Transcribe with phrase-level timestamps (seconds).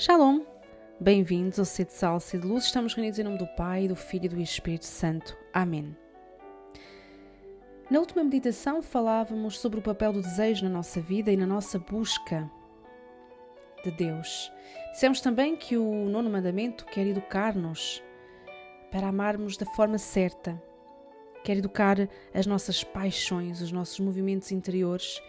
[0.00, 0.46] Shalom!
[0.98, 2.64] Bem-vindos ao Sede Sal, Sede Luz.
[2.64, 5.36] Estamos reunidos em nome do Pai, do Filho e do Espírito Santo.
[5.52, 5.94] Amém.
[7.90, 11.78] Na última meditação falávamos sobre o papel do desejo na nossa vida e na nossa
[11.78, 12.50] busca
[13.84, 14.50] de Deus.
[14.92, 18.02] Dissemos também que o nono mandamento quer educar-nos
[18.90, 20.58] para amarmos da forma certa,
[21.44, 25.20] quer educar as nossas paixões, os nossos movimentos interiores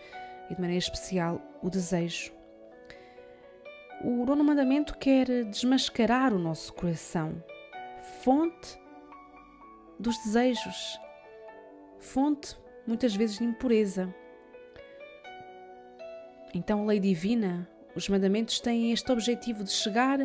[0.49, 2.39] e, de maneira especial, o desejo.
[4.03, 7.43] O nono mandamento quer desmascarar o nosso coração,
[8.23, 8.79] fonte
[9.99, 10.99] dos desejos,
[11.99, 14.11] fonte muitas vezes de impureza.
[16.51, 20.19] Então, a lei divina, os mandamentos têm este objetivo de chegar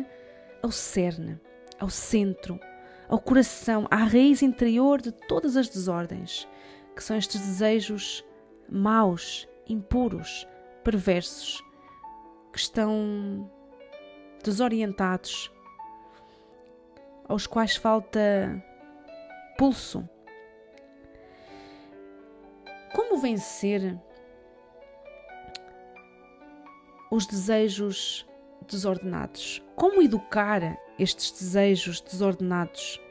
[0.63, 1.39] ao cerne,
[1.79, 2.59] ao centro,
[3.07, 6.47] ao coração, à raiz interior de todas as desordens,
[6.95, 8.25] que são estes desejos
[8.67, 10.47] maus, impuros,
[10.83, 11.63] perversos,
[12.51, 13.51] que estão
[14.47, 15.51] desorientados,
[17.27, 18.63] aos quais falta
[19.57, 20.07] pulso.
[22.95, 23.99] Como vencer
[27.11, 28.25] os desejos
[28.65, 29.61] desordenados?
[29.75, 33.01] Como educar estes desejos desordenados?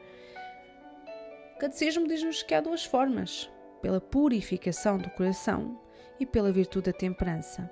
[1.54, 5.78] O Catecismo diz-nos que há duas formas: pela purificação do coração
[6.18, 7.70] e pela virtude da temperança.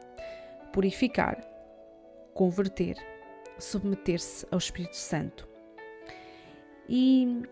[0.71, 1.41] Purificar,
[2.35, 3.14] converter
[3.59, 5.49] submeter-se ao Espírito Santo.
[6.89, 7.43] E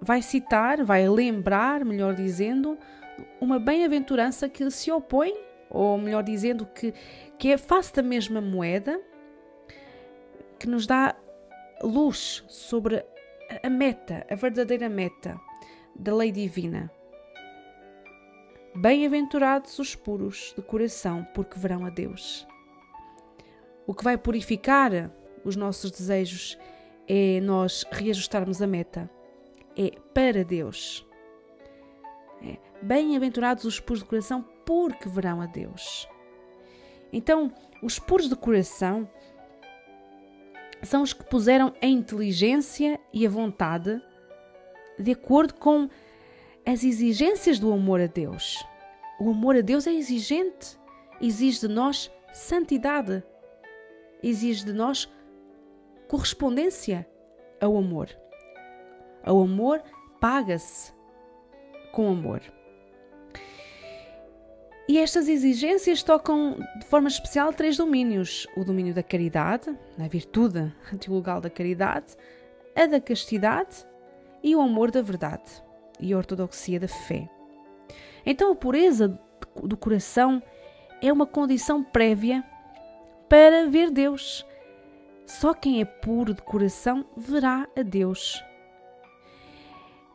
[0.00, 2.78] vai citar, vai lembrar, melhor dizendo,
[3.40, 5.32] uma bem-aventurança que se opõe,
[5.68, 6.92] ou melhor dizendo, que,
[7.38, 9.00] que é face da mesma moeda,
[10.58, 11.14] que nos dá
[11.82, 13.04] luz sobre
[13.62, 15.38] a meta, a verdadeira meta
[15.94, 16.90] da lei divina.
[18.74, 22.46] Bem-aventurados os puros de coração, porque verão a Deus.
[23.90, 25.10] O que vai purificar
[25.44, 26.56] os nossos desejos
[27.08, 29.10] é nós reajustarmos a meta.
[29.76, 31.04] É para Deus.
[32.40, 32.56] É.
[32.80, 36.08] Bem-aventurados os puros de coração, porque verão a Deus.
[37.12, 37.52] Então,
[37.82, 39.10] os puros de coração
[40.84, 44.00] são os que puseram a inteligência e a vontade
[45.00, 45.90] de acordo com
[46.64, 48.64] as exigências do amor a Deus.
[49.18, 50.78] O amor a Deus é exigente,
[51.20, 53.24] exige de nós santidade,
[54.22, 55.10] exige de nós
[56.08, 57.08] correspondência
[57.60, 58.08] ao amor.
[59.26, 59.82] O amor
[60.20, 60.92] paga-se
[61.92, 62.40] com amor.
[64.88, 70.72] E estas exigências tocam de forma especial três domínios: o domínio da caridade, a virtude
[70.92, 72.16] antilugal da caridade,
[72.74, 73.86] a da castidade
[74.42, 75.62] e o amor da verdade
[76.00, 77.28] e a ortodoxia da fé.
[78.26, 79.16] Então, a pureza
[79.62, 80.42] do coração
[81.00, 82.44] é uma condição prévia
[83.30, 84.44] para ver Deus.
[85.24, 88.42] Só quem é puro de coração verá a Deus.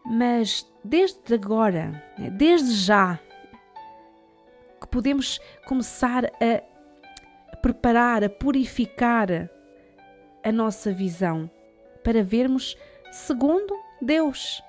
[0.05, 2.03] Mas desde agora,
[2.33, 3.17] desde já,
[4.81, 9.49] que podemos começar a preparar, a purificar
[10.43, 11.49] a nossa visão
[12.03, 12.77] para vermos
[13.11, 14.61] segundo Deus.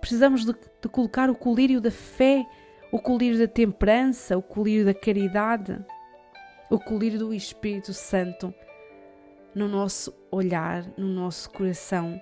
[0.00, 2.46] Precisamos de, de colocar o colírio da fé,
[2.92, 5.84] o colírio da temperança, o colírio da caridade
[6.72, 8.52] o colírio do Espírito Santo
[9.54, 12.20] no nosso olhar, no nosso coração,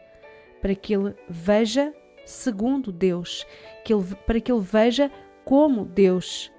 [0.60, 1.94] para que ele veja
[2.26, 3.46] segundo Deus,
[3.84, 5.10] que ele, para que ele veja
[5.44, 6.52] como Deus.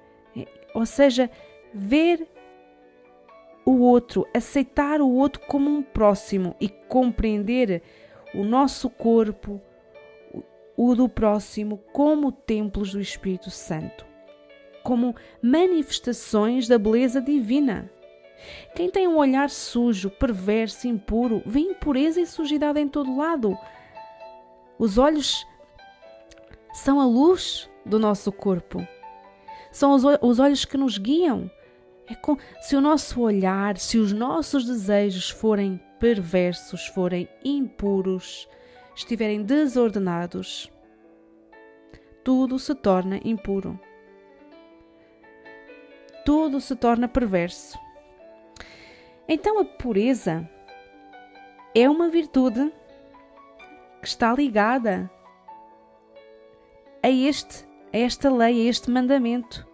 [0.74, 1.30] Ou seja,
[1.74, 2.26] ver
[3.66, 7.82] o outro, aceitar o outro como um próximo e compreender
[8.34, 9.60] o nosso corpo,
[10.74, 14.11] o do próximo, como templos do Espírito Santo
[14.82, 17.90] como manifestações da beleza divina.
[18.74, 23.56] Quem tem um olhar sujo, perverso, impuro, vê impureza e sujidade em todo lado.
[24.78, 25.46] Os olhos
[26.72, 28.86] são a luz do nosso corpo.
[29.70, 31.50] São os olhos que nos guiam.
[32.08, 38.48] É com, se o nosso olhar, se os nossos desejos forem perversos, forem impuros,
[38.94, 40.70] estiverem desordenados,
[42.24, 43.78] tudo se torna impuro
[46.24, 47.78] tudo se torna perverso.
[49.28, 50.48] Então a pureza
[51.74, 52.72] é uma virtude
[54.00, 55.10] que está ligada
[57.02, 59.66] a este, a esta lei, a este mandamento.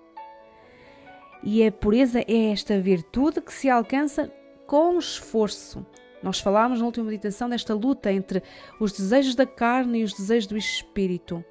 [1.42, 4.32] E a pureza é esta virtude que se alcança
[4.66, 5.86] com esforço.
[6.22, 8.42] Nós falámos na última meditação desta luta entre
[8.80, 11.44] os desejos da carne e os desejos do espírito.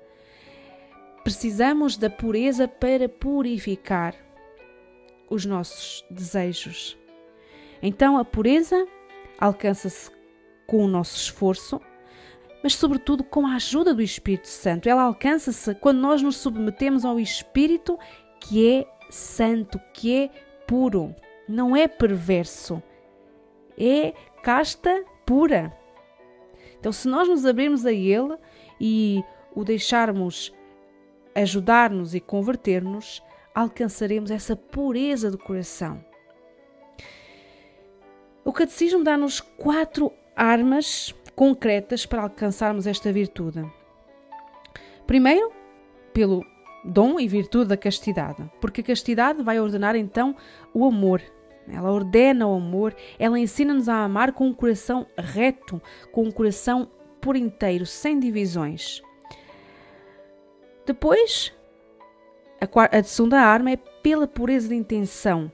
[1.24, 4.27] Precisamos da pureza para purificar
[5.30, 6.98] os nossos desejos.
[7.82, 8.88] Então a pureza
[9.40, 10.12] alcança-se
[10.66, 11.80] com o nosso esforço,
[12.64, 14.90] mas sobretudo com a ajuda do Espírito Santo.
[14.90, 17.98] Ela alcança-se quando nós nos submetemos ao Espírito
[18.40, 20.30] que é santo, que é
[20.66, 21.16] puro,
[21.48, 22.82] não é perverso,
[23.78, 24.14] é
[24.44, 25.74] casta pura.
[26.80, 28.38] Então, se nós nos abrirmos a Ele
[28.80, 29.24] e
[29.56, 30.54] o deixarmos
[31.34, 33.22] ajudar-nos e converter-nos,
[33.58, 36.00] alcançaremos essa pureza do coração.
[38.46, 43.66] O Catecismo dá-nos quatro armas concretas para alcançarmos esta virtude.
[45.08, 45.52] Primeiro,
[46.14, 46.46] pelo
[46.86, 50.36] dom e virtude da castidade, porque a castidade vai ordenar então
[50.72, 51.20] o amor.
[51.68, 55.82] Ela ordena o amor, ela ensina-nos a amar com um coração reto,
[56.12, 59.02] com um coração por inteiro, sem divisões.
[60.86, 61.57] Depois,
[62.60, 65.52] a, a segunda arma é pela pureza de intenção.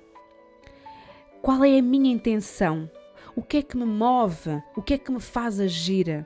[1.42, 2.90] Qual é a minha intenção?
[3.36, 4.62] O que é que me move?
[4.76, 6.26] O que é que me faz agir?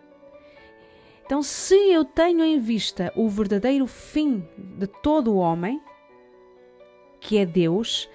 [1.26, 5.82] Então, se eu tenho em vista o verdadeiro fim de todo o homem,
[7.20, 8.10] que é Deus,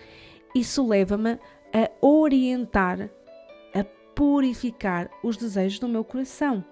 [0.54, 1.38] isso leva-me
[1.72, 3.10] a orientar,
[3.74, 6.64] a purificar os desejos do meu coração.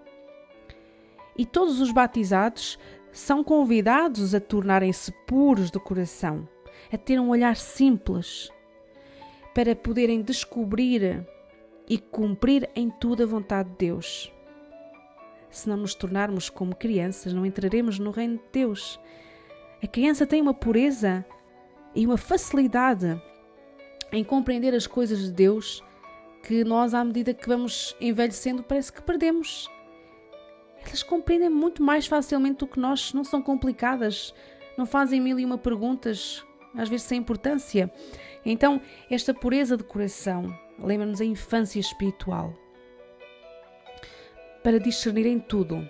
[1.37, 2.79] E todos os batizados
[3.13, 6.49] são convidados a tornarem-se puros do coração,
[6.93, 8.51] a ter um olhar simples,
[9.55, 11.27] para poderem descobrir
[11.89, 14.33] e cumprir em tudo a vontade de Deus.
[15.51, 19.01] Se não nos tornarmos como crianças, não entraremos no reino de Deus.
[19.83, 21.25] A criança tem uma pureza
[21.95, 23.21] e uma facilidade
[24.13, 25.83] em compreender as coisas de Deus
[26.45, 29.69] que nós, à medida que vamos envelhecendo, parece que perdemos
[30.85, 34.35] elas compreendem muito mais facilmente do que nós, não são complicadas,
[34.77, 36.45] não fazem mil e uma perguntas,
[36.77, 37.93] às vezes sem importância.
[38.45, 38.81] Então,
[39.11, 42.55] esta pureza de coração lembra-nos a infância espiritual
[44.63, 45.89] para discernir em tudo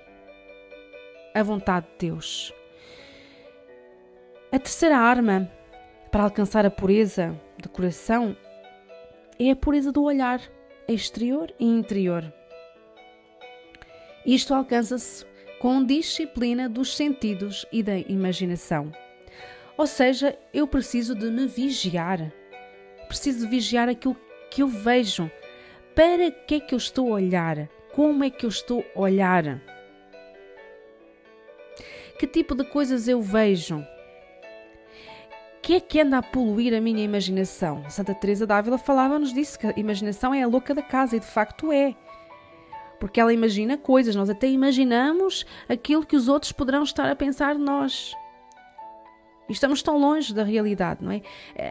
[1.34, 2.52] a vontade de Deus.
[4.52, 5.50] A terceira arma
[6.10, 8.36] para alcançar a pureza de coração
[9.38, 10.40] é a pureza do olhar
[10.88, 12.32] exterior e interior.
[14.30, 15.26] Isto alcança-se
[15.58, 18.92] com disciplina dos sentidos e da imaginação.
[19.76, 22.32] Ou seja, eu preciso de me vigiar.
[23.08, 24.16] Preciso vigiar aquilo
[24.48, 25.28] que eu vejo.
[25.96, 27.68] Para que é que eu estou a olhar?
[27.92, 29.60] Como é que eu estou a olhar?
[32.16, 33.84] Que tipo de coisas eu vejo?
[35.60, 37.82] Que é que anda a poluir a minha imaginação?
[37.90, 41.26] Santa Teresa d'Ávila falava-nos disso, que a imaginação é a louca da casa e de
[41.26, 41.96] facto é
[43.00, 47.54] porque ela imagina coisas, nós até imaginamos aquilo que os outros poderão estar a pensar
[47.54, 48.14] de nós.
[49.48, 51.22] E estamos tão longe da realidade, não é?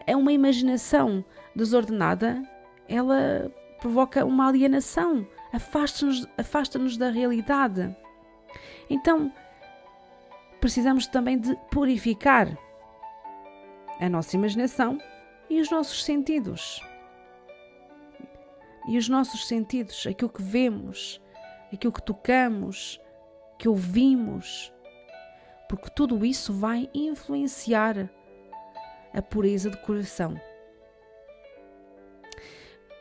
[0.06, 1.24] É uma imaginação
[1.56, 2.42] desordenada,
[2.88, 7.96] ela provoca uma alienação, afasta-nos afasta da realidade.
[8.90, 9.31] Então,
[10.60, 12.58] precisamos também de purificar
[14.00, 14.98] a nossa imaginação
[15.48, 16.81] e os nossos sentidos
[18.88, 21.22] e os nossos sentidos, aquilo que vemos,
[21.72, 23.00] aquilo que tocamos,
[23.58, 24.74] que ouvimos,
[25.68, 28.10] porque tudo isso vai influenciar
[29.14, 30.40] a pureza do coração.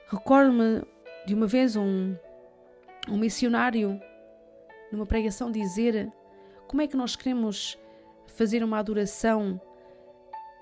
[0.08, 0.82] Recordo-me
[1.26, 2.16] de uma vez um,
[3.08, 4.00] um missionário,
[4.90, 6.10] numa pregação, dizer
[6.66, 7.78] como é que nós queremos
[8.26, 9.60] fazer uma adoração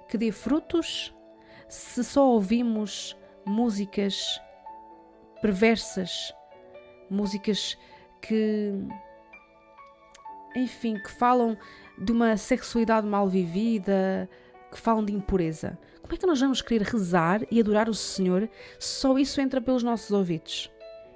[0.09, 1.15] que dê frutos
[1.69, 4.41] se só ouvimos músicas
[5.47, 6.35] perversas,
[7.09, 7.79] músicas
[8.21, 8.73] que,
[10.57, 11.57] enfim, que falam
[11.97, 14.29] de uma sexualidade mal vivida,
[14.73, 15.79] que falam de impureza.
[16.03, 19.61] Como é que nós vamos querer rezar e adorar o Senhor se só isso entra
[19.61, 20.69] pelos nossos ouvidos?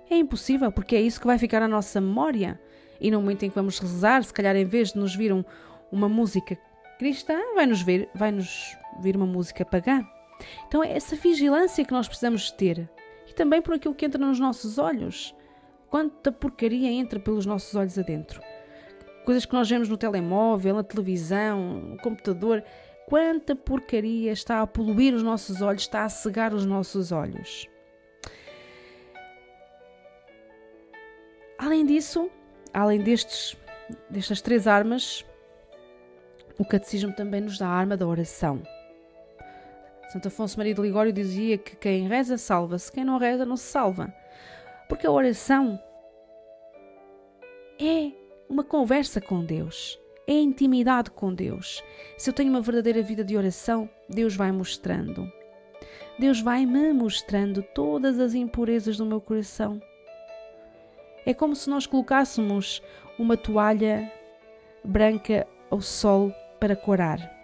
[0.09, 2.61] É impossível, porque é isso que vai ficar na nossa memória.
[3.01, 5.43] E no momento em que vamos rezar, se calhar em vez de nos vir um,
[5.91, 6.57] uma música
[7.01, 10.07] cristã, vai-nos vir, vai -nos vir uma música pagã.
[10.69, 12.89] Então é essa vigilância que nós precisamos ter
[13.31, 15.35] e também por aquilo que entra nos nossos olhos.
[15.89, 18.43] Quanta porcaria entra pelos nossos olhos adentro.
[19.25, 22.65] Coisas que nós vemos no telemóvel, na televisão, no computador.
[23.07, 27.69] Quanta porcaria está a poluir os nossos olhos, está a cegar os nossos olhos.
[31.59, 32.31] Além disso,
[32.73, 33.57] além destes,
[34.09, 35.25] destas três armas,
[36.59, 38.63] o catecismo também nos dá a arma da oração.
[40.11, 43.67] Santo Afonso Maria de Ligório dizia que quem reza salva-se, quem não reza não se
[43.67, 44.13] salva.
[44.89, 45.81] Porque a oração
[47.81, 48.11] é
[48.49, 51.81] uma conversa com Deus, é intimidade com Deus.
[52.19, 55.31] Se eu tenho uma verdadeira vida de oração, Deus vai mostrando.
[56.19, 59.81] Deus vai me mostrando todas as impurezas do meu coração.
[61.25, 62.83] É como se nós colocássemos
[63.17, 64.13] uma toalha
[64.85, 67.40] branca ao sol para corar.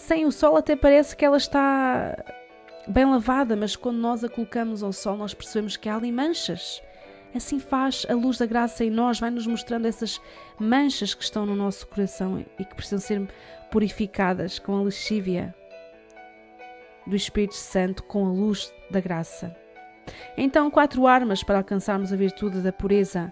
[0.00, 2.16] Sem o sol até parece que ela está
[2.88, 6.82] bem lavada, mas quando nós a colocamos ao sol, nós percebemos que há ali manchas.
[7.34, 10.18] Assim faz a luz da graça em nós, vai nos mostrando essas
[10.58, 13.28] manchas que estão no nosso coração e que precisam ser
[13.70, 15.54] purificadas com a lexívia
[17.06, 19.54] do Espírito Santo, com a luz da graça.
[20.34, 23.30] Então, quatro armas para alcançarmos a virtude da pureza: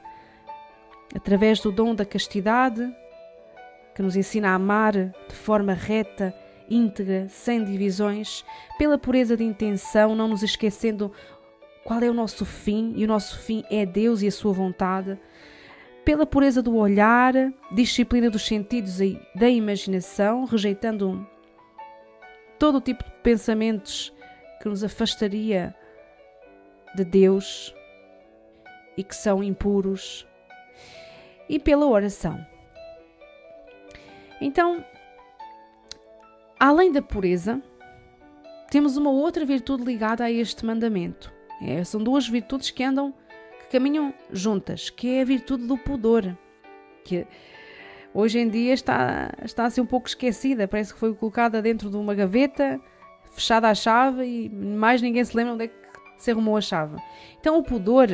[1.17, 2.95] através do dom da castidade,
[3.95, 6.33] que nos ensina a amar de forma reta
[6.71, 8.45] íntegra, sem divisões,
[8.77, 11.13] pela pureza de intenção, não nos esquecendo
[11.85, 15.19] qual é o nosso fim, e o nosso fim é Deus e a sua vontade,
[16.05, 17.33] pela pureza do olhar,
[17.73, 21.27] disciplina dos sentidos e da imaginação, rejeitando
[22.59, 24.13] todo o tipo de pensamentos
[24.61, 25.75] que nos afastaria
[26.95, 27.75] de Deus
[28.97, 30.27] e que são impuros,
[31.49, 32.45] e pela oração.
[34.41, 34.85] Então,
[36.61, 37.63] Além da pureza,
[38.69, 41.33] temos uma outra virtude ligada a este mandamento.
[41.63, 43.15] É, são duas virtudes que andam,
[43.61, 46.37] que caminham juntas, que é a virtude do pudor,
[47.05, 47.27] que
[48.13, 51.91] hoje em dia está, está a ser um pouco esquecida, parece que foi colocada dentro
[51.91, 52.81] de uma gaveta,
[53.31, 55.75] fechada à chave e mais ninguém se lembra onde é que
[56.17, 56.97] se arrumou a chave.
[57.39, 58.09] Então o pudor,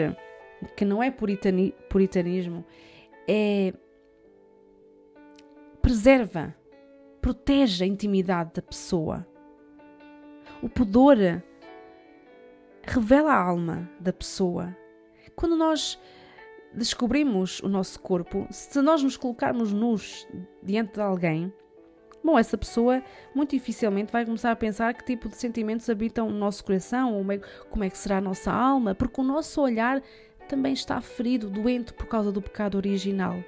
[0.77, 2.65] que não é puritani, puritanismo,
[3.27, 3.73] é
[5.81, 6.55] preserva
[7.25, 9.27] protege a intimidade da pessoa.
[10.61, 11.17] O pudor
[12.83, 14.77] revela a alma da pessoa.
[15.35, 15.99] Quando nós
[16.75, 20.29] descobrimos o nosso corpo, se nós nos colocarmos nus
[20.63, 21.51] diante de alguém,
[22.23, 23.03] bom, essa pessoa
[23.35, 27.25] muito dificilmente vai começar a pensar que tipo de sentimentos habitam no nosso coração, ou
[27.71, 30.03] como é que será a nossa alma, porque o nosso olhar
[30.47, 33.43] também está ferido, doente por causa do pecado original.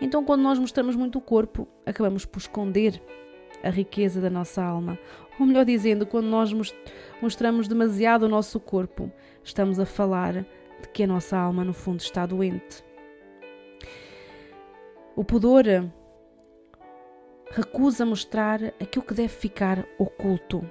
[0.00, 3.00] Então, quando nós mostramos muito o corpo, acabamos por esconder
[3.62, 4.98] a riqueza da nossa alma.
[5.38, 6.52] Ou melhor dizendo, quando nós
[7.22, 9.10] mostramos demasiado o nosso corpo,
[9.42, 10.44] estamos a falar
[10.80, 12.84] de que a nossa alma, no fundo, está doente.
[15.16, 15.64] O pudor
[17.50, 20.68] recusa mostrar aquilo que deve ficar oculto.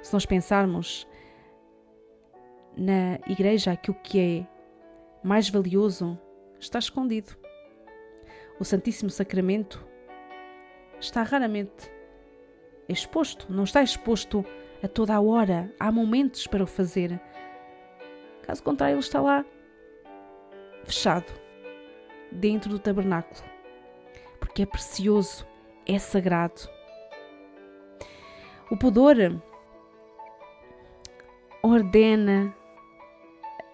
[0.00, 1.06] Se nós pensarmos
[2.76, 4.46] na igreja, aquilo que é
[5.22, 6.18] mais valioso
[6.58, 7.39] está escondido.
[8.60, 9.82] O Santíssimo Sacramento
[11.00, 11.90] está raramente
[12.86, 14.44] exposto, não está exposto
[14.82, 17.18] a toda a hora, há momentos para o fazer.
[18.42, 19.46] Caso contrário, ele está lá
[20.84, 21.32] fechado,
[22.30, 23.40] dentro do tabernáculo,
[24.38, 25.46] porque é precioso,
[25.86, 26.60] é sagrado.
[28.70, 29.40] O pudor
[31.62, 32.54] ordena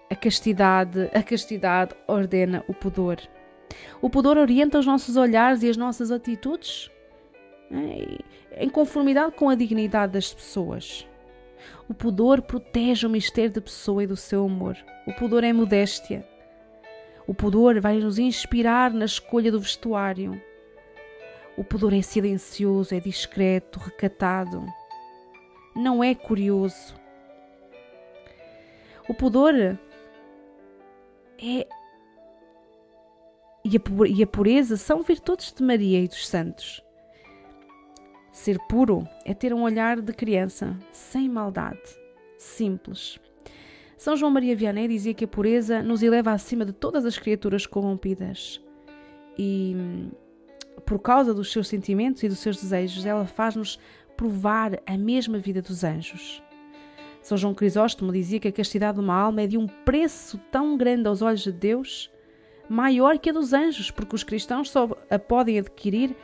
[0.09, 3.16] a castidade, a castidade ordena o pudor.
[4.00, 6.90] O pudor orienta os nossos olhares e as nossas atitudes
[7.70, 8.18] né,
[8.56, 11.06] em conformidade com a dignidade das pessoas.
[11.88, 14.76] O pudor protege o mistério da pessoa e do seu amor.
[15.06, 16.26] O pudor é modéstia.
[17.26, 20.40] O pudor vai nos inspirar na escolha do vestuário.
[21.56, 24.64] O pudor é silencioso, é discreto, recatado.
[25.75, 26.94] Não é curioso.
[29.08, 29.54] O pudor
[31.38, 31.66] é
[34.08, 36.82] e a pureza são virtudes de Maria e dos santos.
[38.32, 41.80] Ser puro é ter um olhar de criança, sem maldade,
[42.38, 43.18] simples.
[43.96, 47.66] São João Maria Vianney dizia que a pureza nos eleva acima de todas as criaturas
[47.66, 48.61] corrompidas.
[49.38, 49.75] E
[50.85, 53.80] por causa dos seus sentimentos e dos seus desejos, ela faz-nos
[54.16, 56.42] provar a mesma vida dos anjos.
[57.23, 60.76] São João Crisóstomo dizia que a castidade de uma alma é de um preço tão
[60.76, 62.11] grande aos olhos de Deus
[62.68, 66.16] maior que a dos anjos, porque os cristãos só a podem adquirir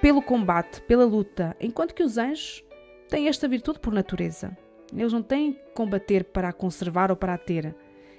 [0.00, 2.64] pelo combate, pela luta, enquanto que os anjos
[3.08, 4.56] têm esta virtude por natureza.
[4.94, 7.74] Eles não têm que combater para a conservar ou para a ter,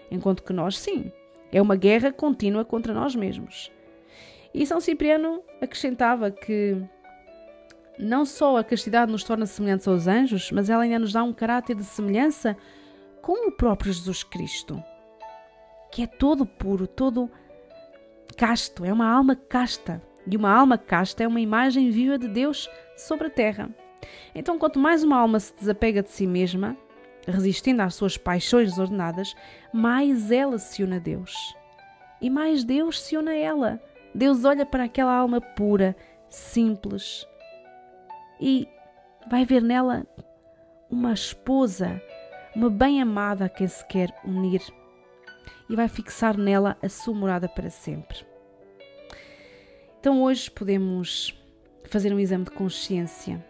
[0.09, 1.11] enquanto que nós, sim.
[1.51, 3.71] É uma guerra contínua contra nós mesmos.
[4.53, 6.77] E São Cipriano acrescentava que
[7.97, 11.33] não só a castidade nos torna semelhantes aos anjos, mas ela ainda nos dá um
[11.33, 12.57] caráter de semelhança
[13.21, 14.83] com o próprio Jesus Cristo
[15.93, 17.29] que é todo puro, todo
[18.35, 20.01] casto, é uma alma casta.
[20.25, 23.69] E uma alma casta é uma imagem viva de Deus sobre a terra.
[24.33, 26.75] Então, quanto mais uma alma se desapega de si mesma,
[27.27, 29.35] resistindo às suas paixões desordenadas,
[29.71, 31.55] mais ela se une a Deus.
[32.19, 33.79] E mais Deus se une a ela.
[34.15, 35.95] Deus olha para aquela alma pura,
[36.27, 37.27] simples,
[38.41, 38.67] e
[39.29, 40.07] vai ver nela
[40.89, 42.01] uma esposa,
[42.55, 44.61] uma bem-amada a quem se quer unir
[45.69, 48.25] e vai fixar nela a sua morada para sempre.
[49.99, 51.39] Então hoje podemos
[51.85, 53.45] fazer um exame de consciência.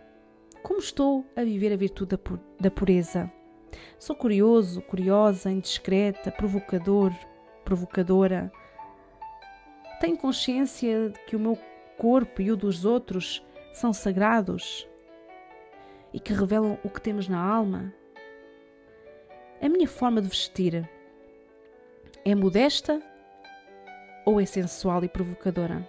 [0.62, 2.17] Como estou a viver a virtude
[2.60, 3.32] da pureza?
[3.98, 7.12] Sou curioso, curiosa, indiscreta, provocador,
[7.65, 8.51] provocadora?
[10.00, 11.58] Tenho consciência de que o meu
[11.98, 14.88] corpo e o dos outros são sagrados
[16.13, 17.93] e que revelam o que temos na alma?
[19.62, 20.88] A minha forma de vestir
[22.25, 23.01] é modesta
[24.25, 25.88] ou é sensual e provocadora?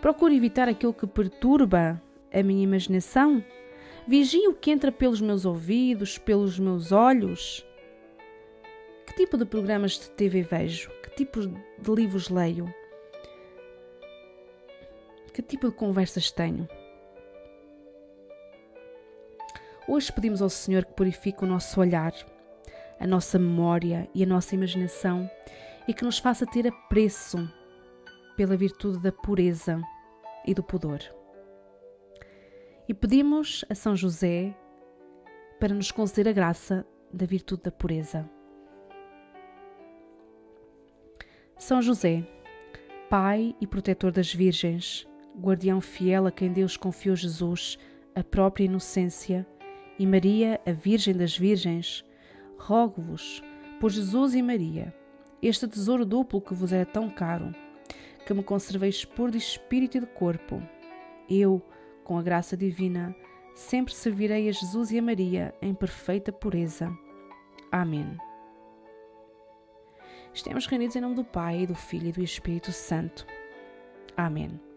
[0.00, 3.42] Procuro evitar aquilo que perturba a minha imaginação?
[4.06, 7.64] Vigio o que entra pelos meus ouvidos, pelos meus olhos?
[9.06, 10.90] Que tipo de programas de TV vejo?
[11.02, 12.72] Que tipo de livros leio?
[15.32, 16.68] Que tipo de conversas tenho?
[19.86, 22.12] Hoje pedimos ao Senhor que purifique o nosso olhar,
[23.02, 25.28] a nossa memória e a nossa imaginação
[25.88, 27.36] e que nos faça ter apreço
[28.36, 29.82] pela virtude da pureza
[30.46, 31.00] e do pudor.
[32.88, 34.56] E pedimos a São José
[35.58, 38.30] para nos conceder a graça da virtude da pureza.
[41.58, 42.24] São José,
[43.10, 47.78] Pai e protetor das Virgens, guardião fiel a quem Deus confiou Jesus,
[48.14, 49.44] a própria inocência,
[49.98, 52.04] e Maria, a Virgem das Virgens,
[52.62, 53.42] rogo-vos,
[53.80, 54.94] por Jesus e Maria,
[55.42, 57.52] este tesouro duplo que vos é tão caro,
[58.24, 60.62] que me conserveis puro de espírito e de corpo.
[61.28, 61.60] Eu,
[62.04, 63.14] com a graça divina,
[63.54, 66.88] sempre servirei a Jesus e a Maria em perfeita pureza.
[67.70, 68.16] Amém.
[70.32, 73.26] Estamos reunidos em nome do Pai, do Filho e do Espírito Santo.
[74.16, 74.71] Amém.